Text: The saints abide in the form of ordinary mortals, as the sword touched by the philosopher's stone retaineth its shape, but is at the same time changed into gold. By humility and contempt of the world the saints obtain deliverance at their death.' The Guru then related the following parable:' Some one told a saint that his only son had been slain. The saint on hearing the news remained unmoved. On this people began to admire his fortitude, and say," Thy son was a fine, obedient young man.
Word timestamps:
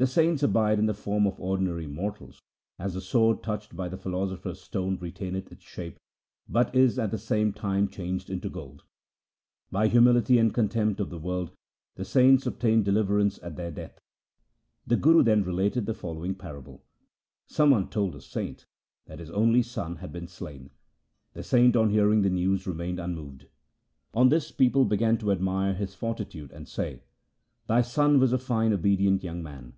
The 0.00 0.06
saints 0.06 0.42
abide 0.42 0.78
in 0.78 0.86
the 0.86 0.94
form 0.94 1.26
of 1.26 1.38
ordinary 1.38 1.86
mortals, 1.86 2.40
as 2.78 2.94
the 2.94 3.02
sword 3.02 3.42
touched 3.42 3.76
by 3.76 3.86
the 3.90 3.98
philosopher's 3.98 4.58
stone 4.62 4.96
retaineth 4.96 5.52
its 5.52 5.62
shape, 5.62 5.98
but 6.48 6.74
is 6.74 6.98
at 6.98 7.10
the 7.10 7.18
same 7.18 7.52
time 7.52 7.86
changed 7.86 8.30
into 8.30 8.48
gold. 8.48 8.84
By 9.70 9.88
humility 9.88 10.38
and 10.38 10.54
contempt 10.54 11.00
of 11.00 11.10
the 11.10 11.18
world 11.18 11.50
the 11.96 12.06
saints 12.06 12.46
obtain 12.46 12.82
deliverance 12.82 13.38
at 13.42 13.56
their 13.56 13.70
death.' 13.70 14.00
The 14.86 14.96
Guru 14.96 15.22
then 15.22 15.42
related 15.44 15.84
the 15.84 15.92
following 15.92 16.34
parable:' 16.34 16.82
Some 17.46 17.68
one 17.68 17.90
told 17.90 18.14
a 18.16 18.22
saint 18.22 18.64
that 19.04 19.18
his 19.18 19.28
only 19.30 19.60
son 19.62 19.96
had 19.96 20.14
been 20.14 20.28
slain. 20.28 20.70
The 21.34 21.42
saint 21.42 21.76
on 21.76 21.90
hearing 21.90 22.22
the 22.22 22.30
news 22.30 22.66
remained 22.66 22.98
unmoved. 22.98 23.48
On 24.14 24.30
this 24.30 24.50
people 24.50 24.86
began 24.86 25.18
to 25.18 25.30
admire 25.30 25.74
his 25.74 25.94
fortitude, 25.94 26.52
and 26.52 26.66
say," 26.66 27.02
Thy 27.68 27.82
son 27.82 28.18
was 28.18 28.32
a 28.32 28.38
fine, 28.38 28.72
obedient 28.72 29.22
young 29.22 29.42
man. 29.42 29.74